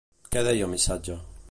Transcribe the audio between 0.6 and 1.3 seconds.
el missatge?